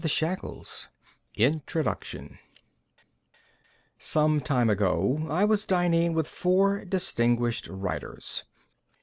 Sheehan_ 0.03 0.87
INTRODUCTION 1.35 2.39
Some 3.99 4.41
time 4.41 4.67
ago 4.67 5.27
I 5.29 5.45
was 5.45 5.63
dining 5.63 6.15
with 6.15 6.27
four 6.27 6.83
distinguished 6.85 7.67
writers. 7.67 8.43